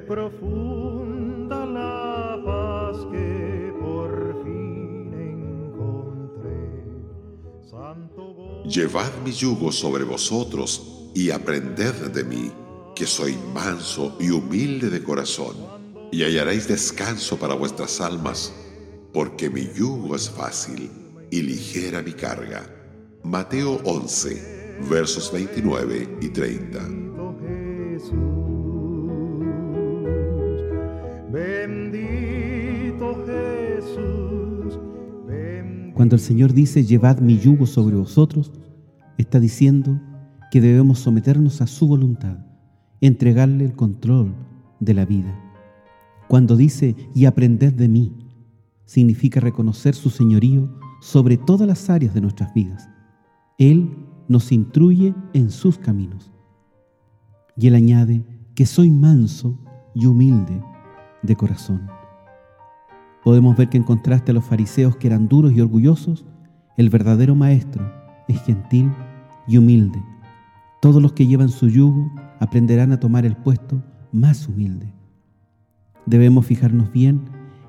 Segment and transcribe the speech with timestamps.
[0.00, 5.12] Profunda la paz que por fin
[5.72, 6.58] encontré.
[7.70, 12.50] Santo Llevad mi yugo sobre vosotros y aprended de mí,
[12.96, 15.54] que soy manso y humilde de corazón,
[16.10, 18.52] y hallaréis descanso para vuestras almas,
[19.12, 20.90] porque mi yugo es fácil
[21.30, 22.68] y ligera mi carga.
[23.22, 28.43] Mateo 11, versos 29 y 30.
[35.94, 38.52] Cuando el Señor dice, llevad mi yugo sobre vosotros,
[39.16, 40.00] está diciendo
[40.50, 42.38] que debemos someternos a su voluntad,
[43.00, 44.34] entregarle el control
[44.80, 45.38] de la vida.
[46.28, 48.12] Cuando dice, y aprended de mí,
[48.86, 50.68] significa reconocer su señorío
[51.00, 52.88] sobre todas las áreas de nuestras vidas.
[53.58, 53.96] Él
[54.28, 56.32] nos instruye en sus caminos.
[57.56, 59.58] Y él añade que soy manso
[59.94, 60.60] y humilde
[61.22, 61.88] de corazón.
[63.24, 66.26] Podemos ver que en contraste a los fariseos que eran duros y orgullosos,
[66.76, 67.90] el verdadero maestro
[68.28, 68.92] es gentil
[69.48, 70.02] y humilde.
[70.82, 74.92] Todos los que llevan su yugo aprenderán a tomar el puesto más humilde.
[76.04, 77.22] Debemos fijarnos bien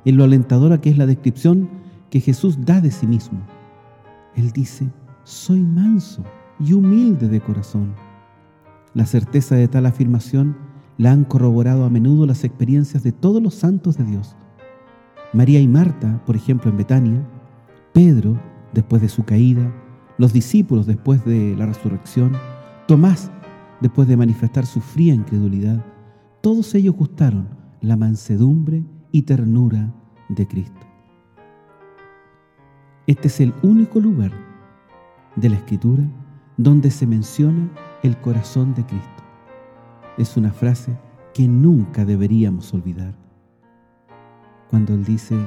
[0.04, 1.70] en lo alentadora que es la descripción
[2.10, 3.40] que Jesús da de sí mismo.
[4.36, 4.92] Él dice,
[5.24, 6.24] soy manso
[6.60, 7.94] y humilde de corazón.
[8.94, 10.58] La certeza de tal afirmación
[10.98, 14.36] la han corroborado a menudo las experiencias de todos los santos de Dios.
[15.36, 17.22] María y Marta, por ejemplo, en Betania,
[17.92, 18.40] Pedro,
[18.74, 19.70] después de su caída,
[20.18, 22.32] los discípulos después de la resurrección,
[22.88, 23.30] Tomás,
[23.82, 25.84] después de manifestar su fría incredulidad,
[26.40, 27.50] todos ellos gustaron
[27.82, 29.94] la mansedumbre y ternura
[30.30, 30.88] de Cristo.
[33.06, 34.32] Este es el único lugar
[35.36, 36.06] de la Escritura
[36.56, 37.70] donde se menciona
[38.04, 39.24] el corazón de Cristo.
[40.18, 40.98] Es una frase
[41.34, 43.25] que nunca deberíamos olvidar.
[44.76, 45.38] Cuando Él dice,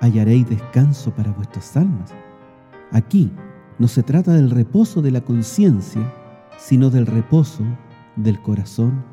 [0.00, 2.14] hallaréis descanso para vuestras almas.
[2.92, 3.28] Aquí
[3.80, 6.00] no se trata del reposo de la conciencia,
[6.58, 7.64] sino del reposo
[8.14, 9.04] del corazón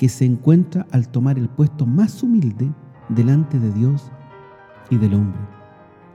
[0.00, 2.72] que se encuentra al tomar el puesto más humilde
[3.08, 4.10] delante de Dios
[4.90, 5.42] y del hombre.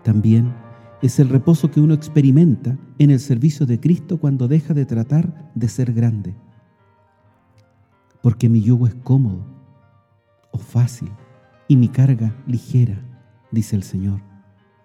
[0.04, 0.54] También
[1.02, 5.54] es el reposo que uno experimenta en el servicio de Cristo cuando deja de tratar
[5.56, 6.36] de ser grande.
[8.22, 9.46] Porque mi yugo es cómodo
[10.52, 11.10] o fácil
[11.74, 13.02] y mi carga ligera,
[13.50, 14.22] dice el Señor.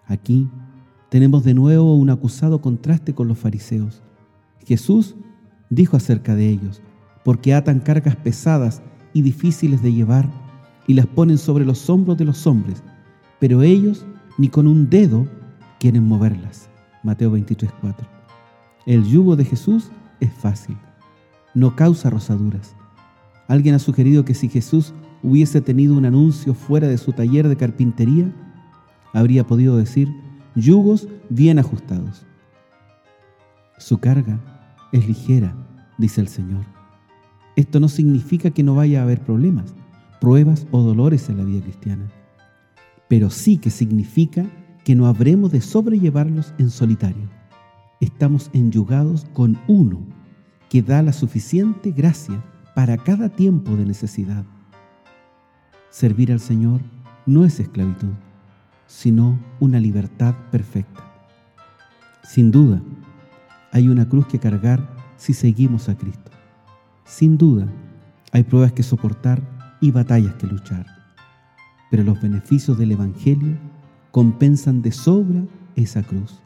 [0.07, 0.49] Aquí
[1.09, 4.01] tenemos de nuevo un acusado contraste con los fariseos.
[4.65, 5.15] Jesús
[5.69, 6.81] dijo acerca de ellos,
[7.23, 8.81] porque atan cargas pesadas
[9.13, 10.27] y difíciles de llevar
[10.87, 12.81] y las ponen sobre los hombros de los hombres,
[13.39, 14.07] pero ellos
[14.39, 15.27] ni con un dedo
[15.79, 16.71] quieren moverlas.
[17.03, 18.07] Mateo 23, 4.
[18.87, 20.75] El yugo de Jesús es fácil,
[21.53, 22.75] no causa rosaduras.
[23.47, 27.57] Alguien ha sugerido que si Jesús hubiese tenido un anuncio fuera de su taller de
[27.57, 28.33] carpintería,
[29.13, 30.09] habría podido decir,
[30.55, 32.25] yugos bien ajustados.
[33.77, 34.39] Su carga
[34.91, 35.55] es ligera,
[35.97, 36.65] dice el Señor.
[37.55, 39.73] Esto no significa que no vaya a haber problemas,
[40.21, 42.09] pruebas o dolores en la vida cristiana,
[43.07, 44.45] pero sí que significa
[44.83, 47.29] que no habremos de sobrellevarlos en solitario.
[47.99, 49.99] Estamos enyugados con uno
[50.69, 52.43] que da la suficiente gracia
[52.75, 54.45] para cada tiempo de necesidad.
[55.89, 56.81] Servir al Señor
[57.25, 58.13] no es esclavitud,
[58.85, 61.03] sino una libertad perfecta.
[62.23, 62.79] Sin duda,
[63.71, 66.29] hay una cruz que cargar si seguimos a Cristo.
[67.05, 67.67] Sin duda,
[68.31, 69.41] hay pruebas que soportar
[69.81, 70.85] y batallas que luchar.
[71.89, 73.57] Pero los beneficios del Evangelio
[74.11, 75.41] compensan de sobra
[75.75, 76.39] esa cruz.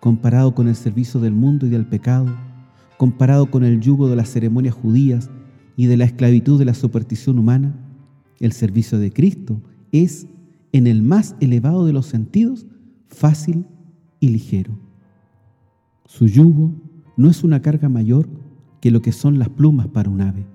[0.00, 2.26] Comparado con el servicio del mundo y del pecado,
[2.98, 5.30] comparado con el yugo de las ceremonias judías
[5.76, 7.74] y de la esclavitud de la superstición humana,
[8.40, 9.60] el servicio de Cristo
[9.92, 10.26] es,
[10.72, 12.66] en el más elevado de los sentidos,
[13.08, 13.66] fácil
[14.18, 14.78] y ligero.
[16.06, 16.72] Su yugo
[17.16, 18.28] no es una carga mayor
[18.80, 20.46] que lo que son las plumas para un ave.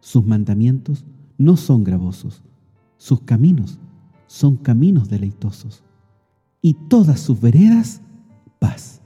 [0.00, 1.04] Sus mandamientos
[1.36, 2.42] no son gravosos.
[2.96, 3.78] Sus caminos
[4.26, 5.82] son caminos deleitosos
[6.62, 8.00] y todas sus veredas
[8.58, 9.00] paz.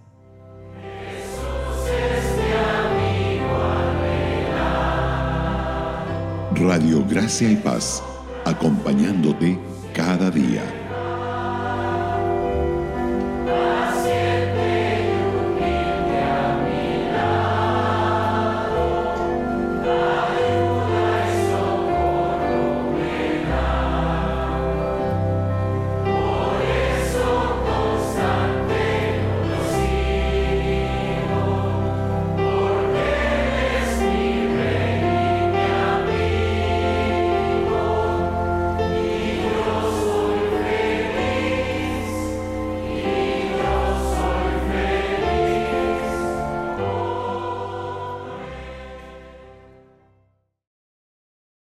[6.61, 8.03] Radio Gracia y Paz,
[8.45, 9.59] acompañándote
[9.95, 10.80] cada día.